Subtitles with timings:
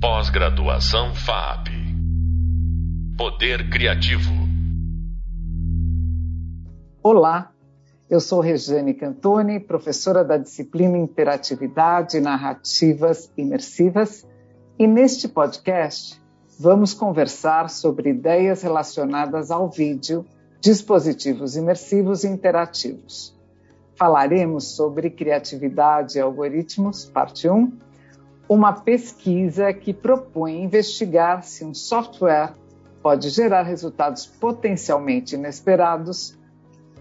[0.00, 1.70] Pós-graduação FAP.
[3.16, 4.30] Poder Criativo.
[7.02, 7.50] Olá,
[8.08, 14.24] eu sou Regiane Cantoni, professora da disciplina Interatividade Narrativas Imersivas,
[14.78, 16.22] e neste podcast
[16.60, 20.24] vamos conversar sobre ideias relacionadas ao vídeo,
[20.60, 23.36] dispositivos imersivos e interativos.
[23.96, 27.87] Falaremos sobre criatividade e algoritmos, parte 1,
[28.48, 32.54] uma pesquisa que propõe investigar se um software
[33.02, 36.36] pode gerar resultados potencialmente inesperados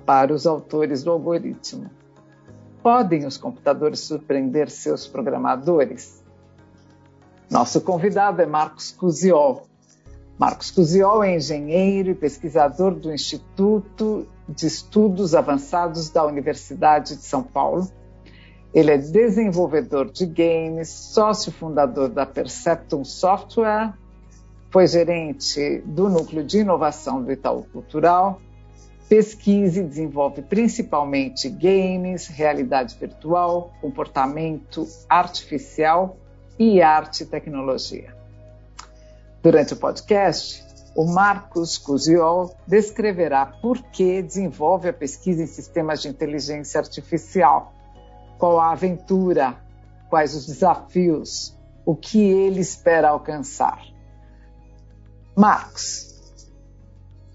[0.06, 1.90] para os autores do algoritmo.
[2.84, 6.24] Podem os computadores surpreender seus programadores?
[7.50, 9.68] Nosso convidado é Marcos Cusiol.
[10.38, 17.42] Marcos Cusiol é engenheiro e pesquisador do Instituto de Estudos Avançados da Universidade de São
[17.42, 17.90] Paulo.
[18.74, 23.94] Ele é desenvolvedor de games, sócio fundador da Perceptum Software,
[24.70, 28.42] foi gerente do Núcleo de Inovação do Itaú Cultural,
[29.08, 36.18] pesquisa e desenvolve principalmente games, realidade virtual, comportamento artificial
[36.60, 38.14] e arte e tecnologia.
[39.42, 40.66] Durante o podcast,
[40.96, 47.74] o Marcos Cusiol descreverá por que desenvolve a pesquisa em sistemas de inteligência artificial,
[48.38, 49.58] qual a aventura,
[50.10, 53.82] quais os desafios, o que ele espera alcançar.
[55.36, 56.44] Marcos.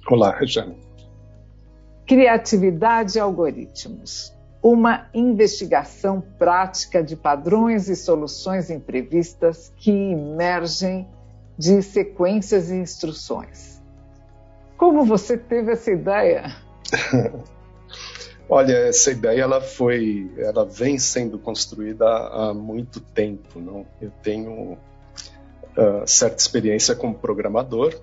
[0.08, 0.76] Olá, Rejane.
[2.06, 11.08] Criatividade e algoritmos uma investigação prática de padrões e soluções imprevistas que emergem
[11.58, 13.82] de sequências e instruções.
[14.76, 16.56] Como você teve essa ideia?
[18.54, 23.58] Olha, essa ideia ela foi, ela vem sendo construída há muito tempo.
[23.58, 23.86] Não?
[23.98, 27.98] Eu tenho uh, certa experiência como programador,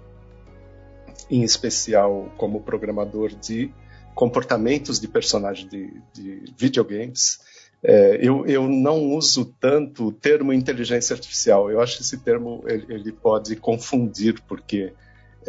[1.29, 3.71] em especial como programador de
[4.15, 7.41] comportamentos de personagens de, de videogames.
[7.83, 11.69] É, eu, eu, não uso tanto o termo inteligência artificial.
[11.69, 14.93] Eu acho que esse termo ele, ele pode confundir, porque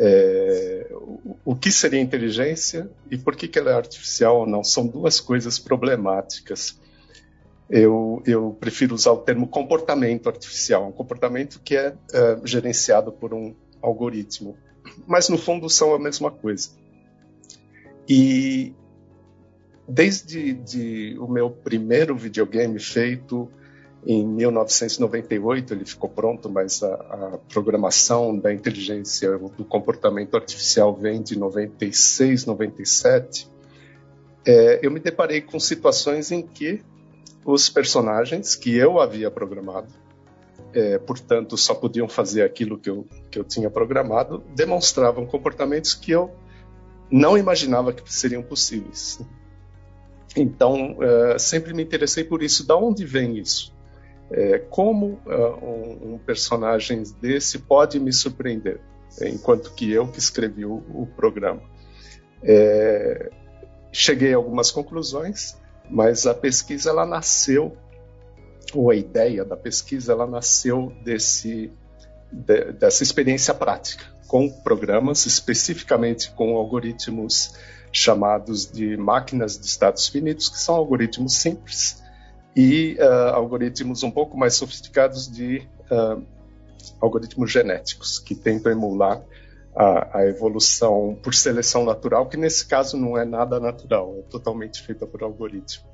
[0.03, 4.65] é, o, o, que seria inteligência e por que, que ela é artificial ou não
[4.65, 6.81] são duas coisas problemáticas.
[7.69, 13.35] Eu, eu, prefiro usar o termo comportamento artificial, um comportamento que é, é gerenciado por
[13.35, 14.57] um algoritmo,
[15.07, 16.71] mas no fundo são a mesma coisa.
[18.09, 18.73] E
[19.87, 23.51] desde de o meu primeiro videogame feito
[24.07, 31.23] em 1998, ele ficou pronto, mas a, a, programação da inteligência do comportamento artificial vem
[31.23, 33.49] de 96, 97.
[34.47, 36.83] É, eu me deparei com situações em que
[37.45, 39.89] os personagens que eu havia programado,
[40.73, 46.13] é, portanto, só podiam fazer aquilo que eu, que eu tinha programado, demonstravam comportamentos que
[46.13, 46.31] eu
[47.11, 49.21] não imaginava que seriam possíveis.
[50.37, 52.65] Então, uh, sempre me interessei por isso.
[52.65, 53.75] Da onde vem isso?
[54.33, 58.81] É, como uh, um, um, personagem desse pode me surpreender,
[59.23, 61.63] enquanto que eu que escrevi o, o programa?
[62.43, 63.31] É,
[63.93, 65.57] cheguei a algumas conclusões,
[65.91, 67.77] mas a pesquisa ela nasceu,
[68.73, 71.73] ou a ideia da pesquisa ela nasceu desse,
[72.31, 77.53] de, dessa experiência prática com programas, especificamente com algoritmos
[77.93, 82.01] chamados de máquinas de estados finitos, que são algoritmos simples,
[82.55, 86.23] e uh, algoritmos um pouco mais sofisticados de uh,
[87.01, 89.23] algoritmos genéticos, que tentam emular
[89.75, 94.83] a, a, evolução por seleção natural, que nesse caso não é nada natural, é totalmente
[94.83, 95.89] feita por algoritmo.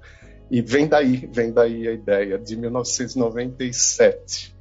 [0.50, 4.54] E vem daí, vem daí a ideia, de 1997.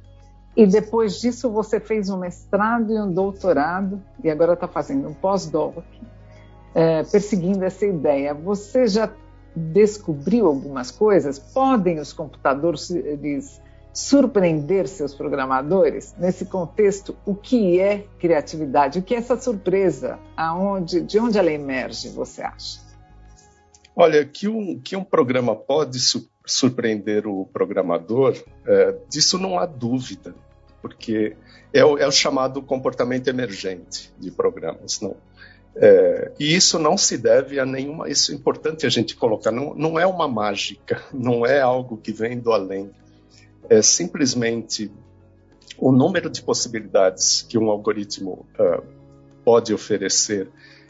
[0.56, 5.14] E depois disso você fez um mestrado e um doutorado, e agora está fazendo um
[5.14, 5.84] pós-doc,
[6.74, 8.34] é, perseguindo essa ideia.
[8.34, 9.10] Você já
[9.56, 11.38] descobriu algumas coisas?
[11.38, 12.92] Podem os computadores
[13.92, 16.14] surpreender seus programadores?
[16.18, 18.98] Nesse contexto, o que é criatividade?
[18.98, 20.18] O que é essa surpresa?
[20.36, 22.80] Aonde, de onde ela emerge, você acha?
[23.94, 29.66] Olha, que um, que um programa pode su surpreender o programador, é, disso não há
[29.66, 30.32] dúvida
[30.86, 31.36] porque
[31.72, 35.16] é o, é o chamado comportamento emergente de programas, não?
[35.78, 38.08] É, e isso não se deve a nenhuma.
[38.08, 39.50] Isso é importante a gente colocar.
[39.50, 42.90] Não, não é uma mágica, não é algo que vem do além.
[43.68, 44.90] É simplesmente
[45.78, 48.82] o número de possibilidades que um algoritmo uh,
[49.44, 50.48] pode oferecer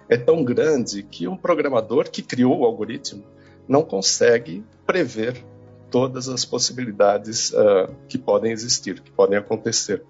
[0.09, 3.25] é tão grande que um programador que criou o algoritmo
[3.67, 5.45] não consegue prever
[5.91, 10.05] todas as possibilidades uh, que podem existir, que podem acontecer.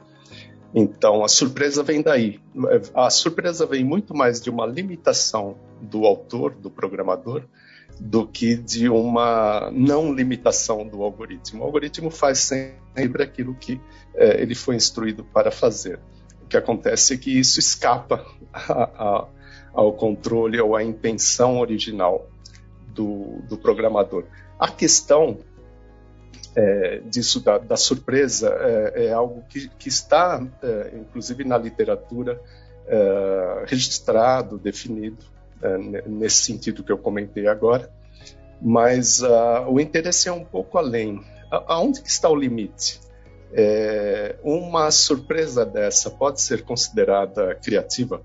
[0.79, 2.39] Então, a surpresa vem daí.
[2.95, 7.45] A surpresa vem muito mais de uma limitação do autor, do programador,
[7.99, 11.63] do que de uma não limitação do algoritmo.
[11.63, 13.81] O algoritmo faz sempre aquilo que
[14.15, 15.99] é, ele foi instruído para fazer.
[16.43, 19.29] O que acontece é que isso escapa a, a,
[19.73, 22.29] ao controle ou à intenção original
[22.89, 24.25] do, do programador.
[24.59, 25.39] A questão
[26.57, 32.41] é, disso da, da surpresa é, é, algo que, que está, é, inclusive na literatura,
[32.87, 35.23] é, registrado, definido,
[35.63, 35.77] é,
[36.09, 37.93] nesse sentido que eu comentei agora.
[38.61, 41.21] Mas uh, o interesse é um pouco além.
[41.51, 43.05] A, aonde que está o limite?
[44.43, 48.21] uma surpresa dessa pode ser considerada criativa?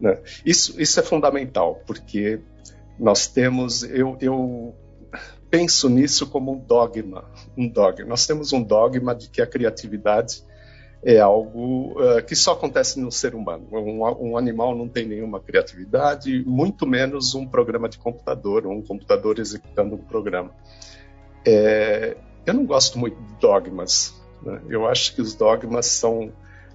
[0.00, 0.18] Né?
[0.44, 2.40] Isso, isso é fundamental, porque
[2.98, 4.74] nós temos, eu, eu
[5.50, 7.24] penso nisso como um dogma,
[7.56, 8.06] um dogma.
[8.06, 10.42] Nós temos um dogma de que a criatividade
[11.02, 13.66] é algo uh, que só acontece no ser humano.
[13.70, 19.38] Um, um, animal não tem nenhuma criatividade, muito menos um programa de computador, um computador
[19.38, 20.50] executando um programa.
[21.46, 24.14] É, eu não gosto muito de dogmas.
[24.42, 24.60] Né?
[24.68, 26.32] Eu acho que os dogmas são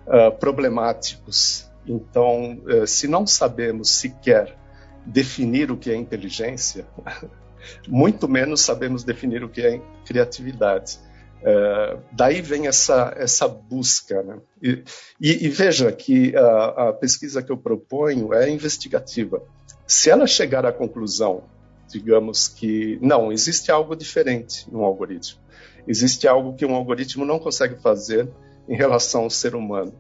[0.08, 1.70] uh, problemáticos.
[1.86, 4.58] Então, uh, se não sabemos sequer
[5.06, 6.88] definir o que é inteligência,
[7.88, 11.00] muito menos sabemos definir o que é criatividade.
[11.42, 14.24] Uh, daí vem essa, essa busca.
[14.24, 14.38] Né?
[14.62, 14.84] E,
[15.20, 19.44] e, e, veja que a, a, pesquisa que eu proponho é investigativa.
[19.86, 21.44] Se ela chegar à conclusão,
[21.88, 25.42] digamos que não, existe algo diferente no algoritmo,
[25.86, 28.30] existe algo que um algoritmo não consegue fazer
[28.70, 29.94] em relação ao ser humano,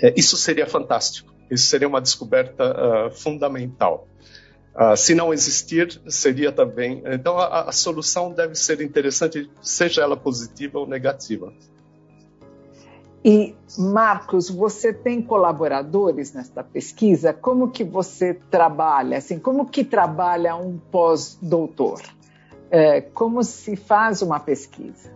[0.00, 1.34] é, isso seria fantástico.
[1.50, 4.06] Isso seria uma descoberta uh, fundamental.
[4.78, 7.02] Uh, se não existir, seria também.
[7.04, 11.52] Então, a, a, solução deve ser interessante, seja ela positiva ou negativa.
[13.24, 17.32] E, Marcos, você tem colaboradores nesta pesquisa?
[17.32, 19.18] Como que você trabalha?
[19.18, 22.00] Assim, como que trabalha um pós-doutor?
[22.70, 25.10] É, como se faz uma pesquisa?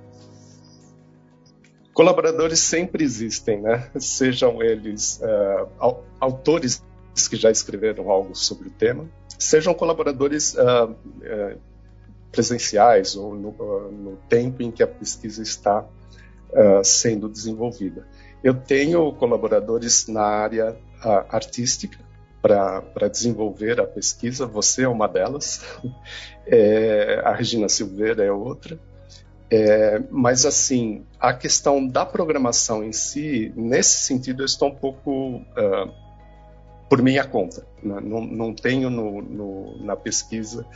[1.94, 3.88] Colaboradores sempre existem, né?
[4.00, 6.82] Sejam eles uh, autores
[7.30, 9.08] que já escreveram algo sobre o tema,
[9.38, 11.58] sejam colaboradores uh, uh,
[12.30, 15.84] presenciais ou no, uh, no, tempo em que a pesquisa está
[16.84, 18.06] sendo desenvolvida.
[18.44, 20.76] Eu tenho colaboradores na área
[21.30, 21.98] artística
[22.42, 25.64] para desenvolver a pesquisa, você é uma delas,
[26.46, 28.78] é, a Regina Silveira é outra.
[29.48, 35.44] É, mas, assim, a questão da programação em si, nesse sentido, eu estou um pouco
[36.92, 37.66] por minha conta.
[37.82, 37.98] Né?
[38.04, 40.66] Não, não tenho no, no, na pesquisa,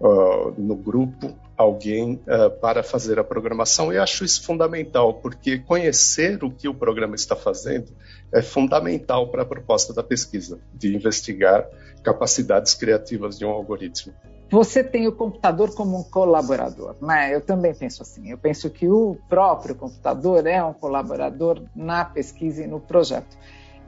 [0.00, 6.42] uh, no grupo, alguém uh, para fazer a programação e acho isso fundamental, porque conhecer
[6.42, 7.92] o que o programa está fazendo
[8.32, 11.64] é fundamental para a proposta da pesquisa, de investigar
[12.02, 14.12] capacidades criativas de um algoritmo.
[14.50, 17.32] Você tem o computador como um colaborador, né?
[17.32, 18.28] Eu também penso assim.
[18.32, 23.38] Eu penso que o próprio computador é um colaborador na pesquisa e no projeto.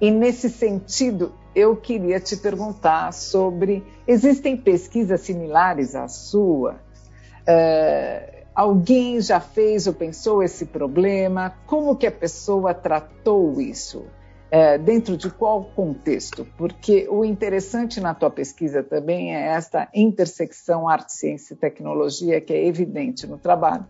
[0.02, 6.80] E nesse sentido, eu queria te perguntar sobre: existem pesquisas similares à sua?
[7.42, 11.54] Uh, alguém já fez ou pensou esse problema?
[11.68, 14.00] Como que a pessoa tratou isso?
[14.00, 16.48] Uh, dentro de qual contexto?
[16.58, 22.52] Porque o interessante na tua pesquisa também é esta intersecção arte, ciência e tecnologia que
[22.52, 23.86] é evidente no trabalho,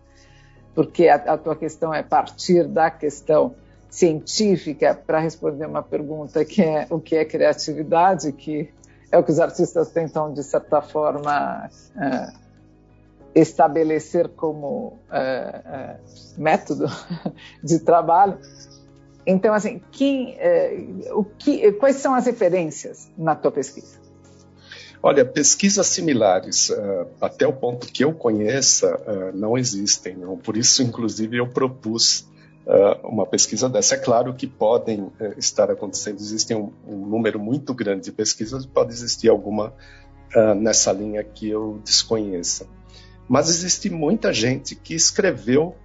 [0.75, 3.55] porque a, a tua questão é partir da questão
[3.93, 8.67] científica para responder uma pergunta que é o que é criatividade, que
[9.11, 12.33] é o que os artistas tentam, de certa forma, é,
[13.39, 15.97] estabelecer como é, é,
[16.35, 16.87] método
[17.63, 18.39] de trabalho.
[19.27, 20.37] Então, assim, que,
[21.13, 23.99] o que, quais são as referências na tua pesquisa?
[25.03, 26.71] Olha, pesquisas similares,
[27.21, 28.99] até o ponto que eu conheça,
[29.33, 30.17] não existem.
[30.17, 30.35] Não?
[30.35, 32.27] Por isso, inclusive, eu propus
[32.65, 33.95] uh, uma pesquisa dessa.
[33.95, 38.65] É claro que podem uh, estar acontecendo, existem um, um, número muito grande de pesquisas,
[38.65, 39.73] pode existir alguma
[40.35, 42.67] uh, nessa linha que eu desconheça.
[43.27, 45.75] Mas existe muita gente que escreveu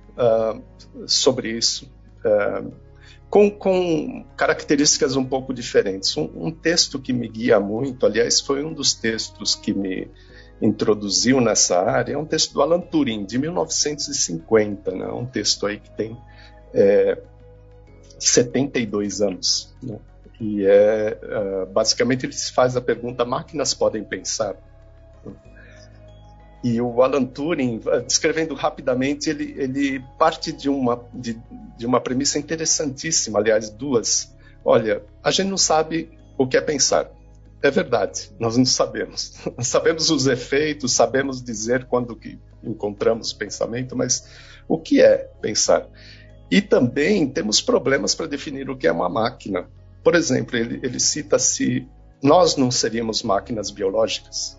[1.06, 1.88] sobre isso,
[3.30, 6.16] com, com, características um pouco diferentes.
[6.16, 10.10] Um, um, texto que me guia muito, aliás, foi um dos textos que me
[10.60, 15.06] introduziu nessa área, é um texto do Alan Turing, de 1950, né?
[15.06, 16.18] um texto aí que tem
[16.74, 17.18] é,
[18.18, 19.74] 72 anos.
[19.82, 19.98] Né?
[20.40, 24.56] E é, uh, basicamente ele se faz a pergunta: máquinas podem pensar?
[26.62, 31.40] E o Alan Turing, descrevendo rapidamente, ele, ele parte de uma, de,
[31.76, 34.34] de uma premissa interessantíssima, aliás, duas.
[34.64, 37.10] Olha, a gente não sabe o que é pensar.
[37.62, 39.34] É verdade, nós não sabemos.
[39.62, 44.28] sabemos os efeitos, sabemos dizer quando que encontramos pensamento, mas
[44.68, 45.88] o que é pensar?
[46.50, 49.68] E também temos problemas para definir o que é uma máquina.
[50.02, 51.86] Por exemplo, ele, ele cita se
[52.22, 54.58] nós não seríamos máquinas biológicas.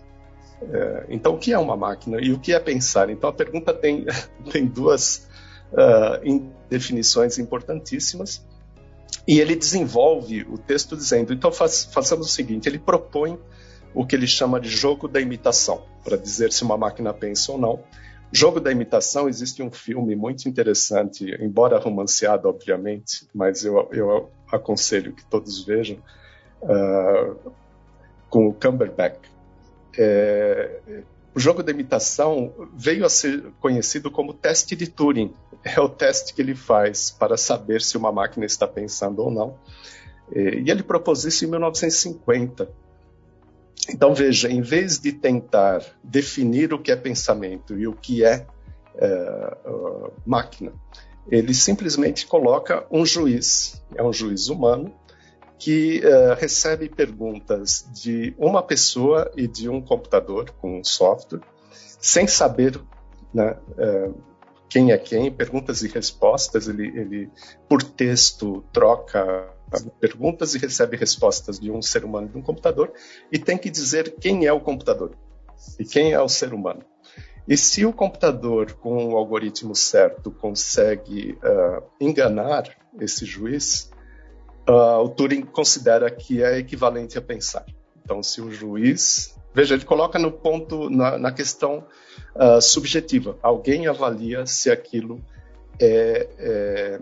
[0.62, 3.10] É, então, o que é uma máquina e o que é pensar?
[3.10, 4.06] Então, a pergunta tem,
[4.52, 5.28] tem duas
[5.72, 8.44] uh, definições importantíssimas.
[9.26, 13.38] E ele desenvolve o texto dizendo: então, faz, façamos o seguinte: ele propõe
[13.94, 17.58] o que ele chama de jogo da imitação, para dizer se uma máquina pensa ou
[17.58, 17.80] não.
[18.32, 25.12] Jogo da imitação, existe um filme muito interessante, embora romanceado, obviamente, mas eu, eu aconselho
[25.12, 25.98] que todos vejam,
[26.62, 27.52] uh,
[28.28, 29.18] com o Cumberbatch.
[29.98, 30.80] É,
[31.34, 35.34] o jogo da imitação veio a ser conhecido como teste de Turing.
[35.64, 39.58] É o teste que ele faz para saber se uma máquina está pensando ou não.
[40.32, 42.70] E ele propôs isso em 1950.
[43.92, 48.46] Então, veja, em vez de tentar definir o que é pensamento e o que é,
[48.96, 49.56] é
[50.24, 50.72] máquina,
[51.28, 54.94] ele simplesmente coloca um juiz, é um juiz humano,
[55.58, 61.42] que uh, recebe perguntas de uma pessoa e de um computador com um software,
[62.00, 62.80] sem saber
[63.32, 64.14] né, uh,
[64.70, 67.30] quem é quem, perguntas e respostas, ele, ele
[67.68, 69.52] por texto troca
[70.00, 72.92] perguntas e recebe respostas de um ser humano e de um computador,
[73.30, 75.12] e tem que dizer quem é o computador
[75.78, 76.84] e quem é o ser humano.
[77.48, 82.64] E se o computador, com o algoritmo certo, consegue uh, enganar
[83.00, 83.90] esse juiz,
[84.68, 87.66] uh, o Turing considera que é equivalente a pensar.
[88.04, 89.36] Então, se o juiz.
[89.52, 91.84] Veja, ele coloca no ponto, na, na questão
[92.36, 93.36] uh, subjetiva.
[93.42, 95.20] Alguém avalia se aquilo
[95.80, 97.00] é, é,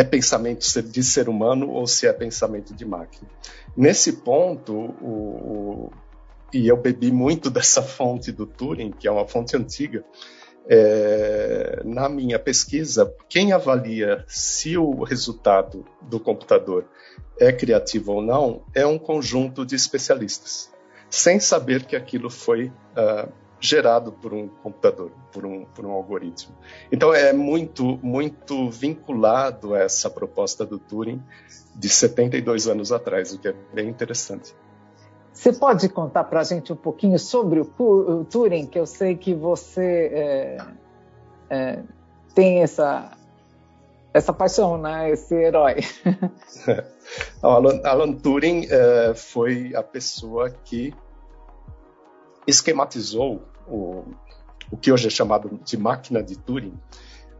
[0.00, 3.28] é, pensamento de ser humano ou se é pensamento de máquina.
[3.76, 5.92] Nesse ponto, o, o,
[6.52, 10.04] e eu bebi muito dessa fonte do Turing, que é uma fonte antiga,
[10.68, 16.86] é, na minha pesquisa, quem avalia se o resultado do computador
[17.38, 20.70] é criativo ou não é um conjunto de especialistas,
[21.08, 26.56] sem saber que aquilo foi uh, gerado por um computador, por um, por um algoritmo.
[26.90, 31.22] Então é muito, muito vinculado a essa proposta do Turing
[31.76, 34.54] de 72 anos atrás, o que é bem interessante.
[35.32, 39.32] Você pode contar para a gente um pouquinho sobre o, Turing, que eu sei que
[39.32, 40.58] você é,
[41.48, 41.78] é,
[42.34, 43.12] tem essa,
[44.12, 45.10] essa paixão, né?
[45.10, 45.76] esse herói.
[47.42, 50.92] Alan, Alan, Turing é, foi a pessoa que
[52.50, 54.04] esquematizou o,
[54.70, 56.74] o que hoje é chamado de máquina de Turing,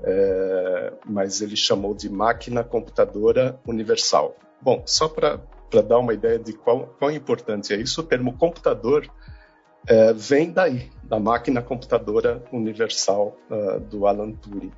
[0.02, 4.36] é, mas ele chamou de máquina computadora universal.
[4.60, 5.40] Bom, só para
[5.86, 9.10] dar uma ideia de qual, quão importante é isso, o termo computador
[9.86, 14.72] é, vem daí, da máquina computadora universal uh, do Alan Turing.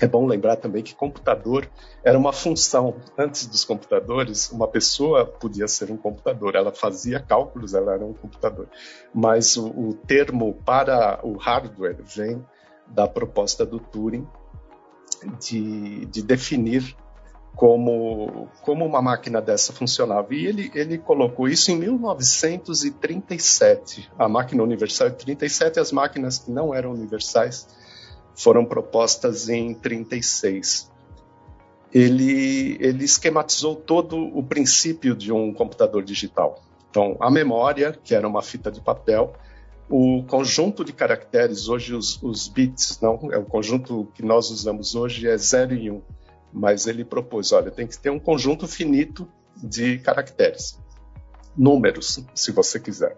[0.00, 1.68] É bom lembrar também que computador
[2.04, 2.96] era uma função.
[3.16, 8.12] Antes dos computadores, uma pessoa podia ser um computador, ela fazia cálculos, ela era um
[8.12, 8.68] computador.
[9.14, 12.44] Mas o, o termo para o hardware vem
[12.86, 14.26] da proposta do Turing
[15.40, 16.96] de, de definir
[17.54, 20.34] como, como uma máquina dessa funcionava.
[20.34, 24.10] E ele, ele colocou isso em 1937.
[24.18, 27.66] A máquina universal é 37, as máquinas que não eram universais
[28.36, 30.92] foram propostas em 36.
[31.92, 36.62] Ele, ele esquematizou todo o princípio de um computador digital.
[36.90, 39.34] Então, a memória, que era uma fita de papel,
[39.88, 44.94] o conjunto de caracteres, hoje os, os bits, não, é o conjunto que nós usamos
[44.94, 45.94] hoje é 0 e 1.
[45.94, 46.02] Um
[46.52, 50.78] mas ele propôs, olha, tem que ter um conjunto finito de caracteres,
[51.54, 53.16] números, se você quiser.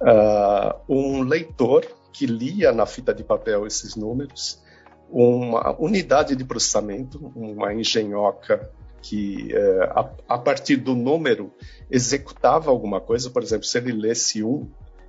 [0.00, 4.62] Uh, um leitor que lia na fita de papel esses números,
[5.10, 11.52] uma unidade de processamento, uma engenhoca que, uh, a, a, partir do número,
[11.90, 14.68] executava alguma coisa, por exemplo, se ele lesse um,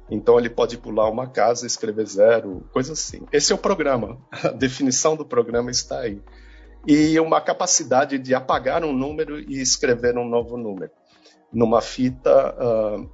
[0.10, 3.22] então ele pode pular uma casa, escrever zero, coisa assim.
[3.32, 6.22] Esse é o programa, a definição do programa está aí
[6.88, 10.91] e uma capacidade de apagar um número e escrever um novo número
[11.51, 13.10] numa fita uh,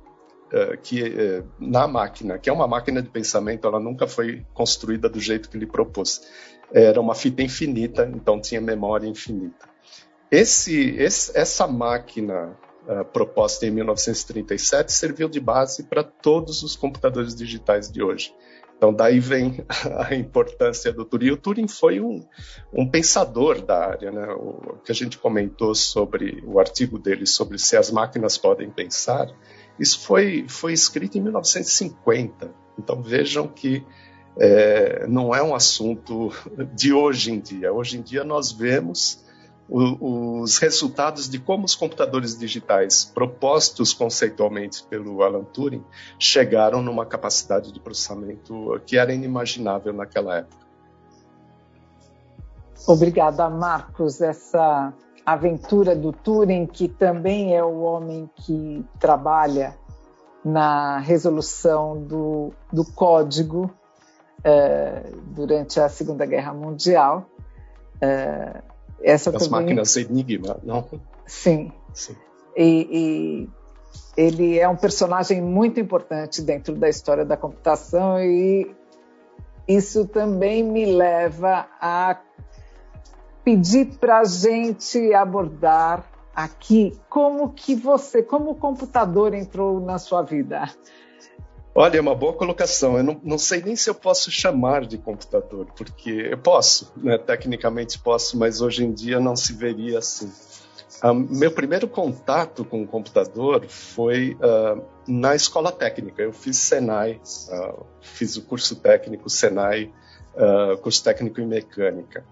[0.81, 5.19] que uh, na máquina, que é uma máquina de pensamento, ela nunca foi construída do
[5.19, 6.21] jeito que ele propôs.
[6.71, 9.67] Era uma fita infinita, então tinha memória infinita.
[10.31, 12.57] Esse, esse essa máquina
[12.87, 18.33] uh, proposta em 1937 serviu de base para todos os computadores digitais de hoje.
[18.77, 19.65] Então, daí vem
[20.09, 21.31] a importância do Turing.
[21.31, 22.25] O Turing foi um,
[22.73, 24.11] um pensador da área.
[24.11, 24.27] Né?
[24.33, 29.27] O, que a gente comentou sobre o artigo dele sobre se as máquinas podem pensar,
[29.79, 32.51] isso foi, foi escrito em 1950.
[32.77, 33.85] Então, vejam que
[34.37, 36.31] é, não é um assunto
[36.73, 37.71] de hoje em dia.
[37.71, 39.23] Hoje em dia, nós vemos
[39.67, 45.83] o, os resultados de como os computadores digitais propostos conceitualmente pelo Alan Turing
[46.19, 50.65] chegaram numa capacidade de processamento que era inimaginável naquela época.
[52.87, 54.21] Obrigada, Marcos.
[54.21, 54.93] Essa
[55.25, 59.75] aventura do Turing, que também é o homem que trabalha
[60.43, 63.71] na resolução do, do código
[64.43, 67.27] eh, durante a Segunda Guerra Mundial.
[67.99, 68.61] Eh,
[69.01, 69.49] essa As também...
[69.49, 70.87] máquinas Enigma, não?
[71.25, 71.71] Sim.
[71.93, 72.15] Sim.
[72.55, 73.49] E, e,
[74.15, 78.71] ele é um personagem muito importante dentro da história da computação e
[79.67, 82.15] isso também me leva a
[83.45, 86.03] pedir para a gente abordar
[86.35, 90.67] aqui como que você, como o computador entrou na sua vida.
[91.77, 92.97] Olha, é uma boa colocação.
[92.97, 97.17] Eu não, não, sei nem se eu posso chamar de computador, porque eu posso, né?
[97.17, 100.31] tecnicamente posso, mas hoje em dia não se veria assim.
[101.03, 106.21] Uh, meu primeiro contato com o computador foi uh, na escola técnica.
[106.21, 109.93] Eu fiz Senai, uh, fiz o curso técnico Senai,
[110.81, 112.25] curso técnico em mecânica.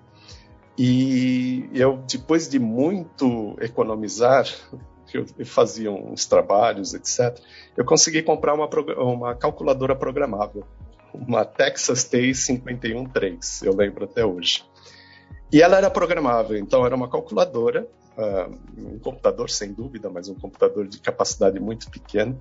[0.77, 4.47] E eu, depois de muito economizar,
[5.13, 7.39] eu, fazia uns trabalhos, etc.,
[7.77, 10.63] eu consegui comprar uma, uma calculadora programável,
[11.13, 14.65] uma Texas T513, eu lembro até hoje.
[15.51, 17.87] E ela era programável, então era uma calculadora,
[18.17, 22.35] uh, um computador sem dúvida, mas um computador de capacidade muito pequena.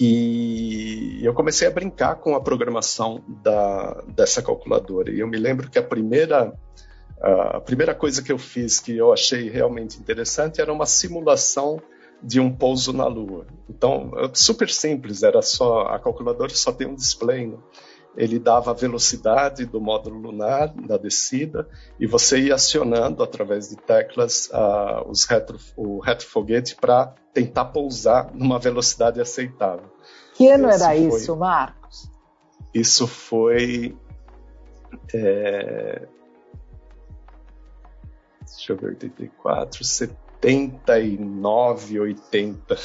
[0.00, 5.10] E eu comecei a brincar com a programação da, dessa calculadora.
[5.10, 6.52] E eu me lembro que a primeira
[7.20, 11.80] a primeira coisa que eu fiz que eu achei realmente interessante era uma simulação
[12.22, 13.46] de um pouso na Lua.
[13.68, 17.46] Então, super simples, era só a calculadora só tem um display.
[17.46, 17.56] Né?
[18.16, 21.68] Ele dava a velocidade do módulo lunar da descida
[22.00, 28.30] e você ia acionando através de teclas uh, os retro, o retrofoguete para tentar pousar
[28.34, 29.90] numa velocidade aceitável.
[30.34, 32.10] Que ano Esse era foi, isso, Marcos?
[32.72, 33.96] Isso foi
[35.12, 36.08] é,
[38.54, 42.76] deixa eu ver, 84, 79, 80.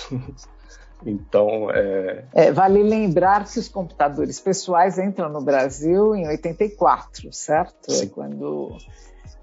[1.05, 2.25] Então, é...
[2.33, 2.51] é...
[2.51, 7.91] Vale lembrar que os computadores pessoais entram no Brasil em 84, certo?
[7.91, 8.05] Sim.
[8.05, 8.77] É quando...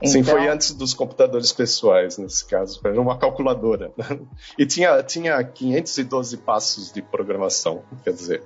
[0.01, 0.13] Então...
[0.13, 2.81] Sim, foi então antes dos computadores pessoais, nesse caso.
[2.85, 3.91] Era uma calculadora.
[4.57, 8.43] E tinha, tinha 512 passos de programação, quer dizer,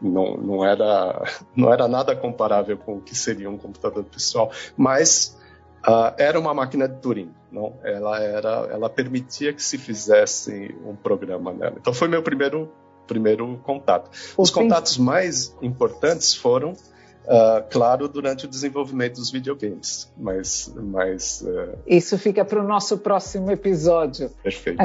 [0.00, 1.22] não, não, era,
[1.54, 4.50] não era nada comparável com o que seria um computador pessoal.
[4.76, 5.37] Mas
[5.86, 7.74] Uh, era uma máquina de Turing, não?
[7.82, 11.76] Ela era, ela permitia que se fizesse um programa nela.
[11.80, 12.70] Então foi meu primeiro
[13.06, 14.10] primeiro contato.
[14.36, 21.78] Os contatos mais importantes foram, uh, claro, durante o desenvolvimento dos videogames, mas, mas uh...
[21.86, 24.30] isso fica para o nosso próximo episódio.
[24.42, 24.78] Perfeito.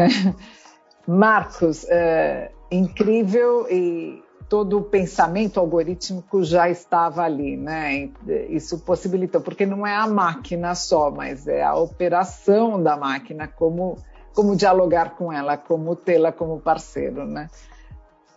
[1.06, 1.86] Marcos,
[2.71, 4.22] incrível e
[4.53, 8.11] todo o pensamento algorítmico já estava ali, né?
[8.49, 13.97] Isso possibilitou, porque não é a máquina só, mas é a operação da máquina, como,
[14.31, 17.49] como dialogar com ela, como tê-la como parceiro, né?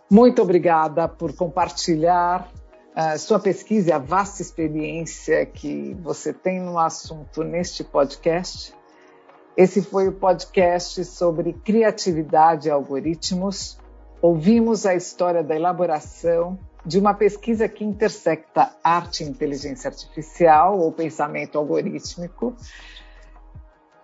[0.09, 2.49] Muito obrigada por compartilhar
[2.95, 8.73] a sua pesquisa e a vasta experiência que você tem no assunto neste podcast.
[9.55, 13.77] Esse foi o podcast sobre criatividade e algoritmos
[14.21, 20.91] ouvimos a história da elaboração de uma pesquisa que intersecta arte e inteligência artificial ou
[20.91, 22.55] pensamento algorítmico.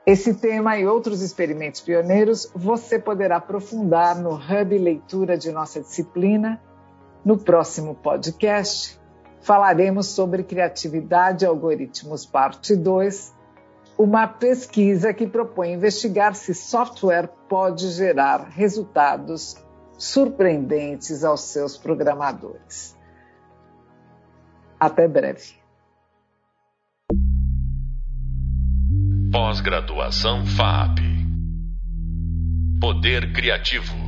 [0.06, 6.62] Esse tema e outros experimentos pioneiros você poderá aprofundar no Hub Leitura de nossa disciplina.
[7.24, 9.00] No próximo podcast,
[9.40, 13.34] falaremos sobre criatividade e algoritmos, parte 2,
[13.98, 19.56] uma pesquisa que propõe investigar se software pode gerar resultados
[20.04, 22.98] surpreendentes aos seus programadores.
[24.78, 25.54] Até breve.
[29.32, 31.00] Pós-graduação FAP.
[32.82, 34.03] Poder Criativo.